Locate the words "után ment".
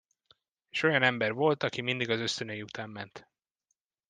2.61-3.27